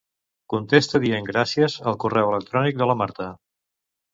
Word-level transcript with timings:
Contesta 0.53 1.01
dient 1.03 1.27
"gràcies" 1.27 1.75
al 1.91 1.99
correu 2.05 2.33
electrònic 2.33 2.81
de 2.81 2.89
la 2.93 2.97
Marta. 3.03 3.29